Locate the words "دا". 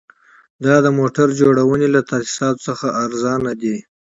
0.63-0.75